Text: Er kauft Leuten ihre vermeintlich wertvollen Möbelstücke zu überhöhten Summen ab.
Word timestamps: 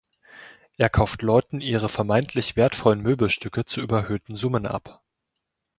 Er 0.77 0.89
kauft 0.89 1.21
Leuten 1.21 1.61
ihre 1.61 1.87
vermeintlich 1.87 2.55
wertvollen 2.55 3.01
Möbelstücke 3.01 3.65
zu 3.65 3.81
überhöhten 3.81 4.33
Summen 4.33 4.65
ab. 4.65 5.03